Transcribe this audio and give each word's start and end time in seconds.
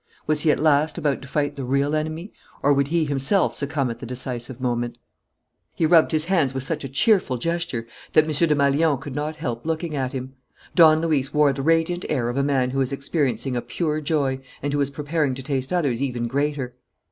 Was 0.25 0.41
he 0.41 0.49
at 0.51 0.57
last 0.59 0.97
about 0.97 1.21
to 1.21 1.27
fight 1.27 1.55
the 1.55 1.63
real 1.63 1.95
enemy, 1.95 2.33
or 2.63 2.73
would 2.73 2.87
he 2.87 3.05
himself 3.05 3.53
succumb 3.53 3.91
at 3.91 3.99
the 3.99 4.05
decisive 4.07 4.59
moment? 4.59 4.97
He 5.75 5.85
rubbed 5.85 6.11
his 6.11 6.25
hands 6.25 6.55
with 6.55 6.63
such 6.63 6.83
a 6.83 6.89
cheerful 6.89 7.37
gesture 7.37 7.85
that 8.13 8.23
M. 8.23 8.29
Desmalions 8.31 8.99
could 8.99 9.13
not 9.13 9.35
help 9.35 9.63
looking 9.63 9.95
at 9.95 10.11
him. 10.13 10.33
Don 10.73 11.01
Luis 11.01 11.35
wore 11.35 11.53
the 11.53 11.61
radiant 11.61 12.03
air 12.09 12.29
of 12.29 12.37
a 12.37 12.41
man 12.43 12.71
who 12.71 12.81
is 12.81 12.91
experiencing 12.91 13.55
a 13.55 13.61
pure 13.61 14.01
joy 14.01 14.39
and 14.63 14.73
who 14.73 14.81
is 14.81 14.89
preparing 14.89 15.35
to 15.35 15.43
taste 15.43 15.71
others 15.71 16.01
even 16.01 16.27
greater. 16.27 16.73